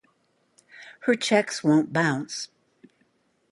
[1.01, 2.47] Her checks won't bounce.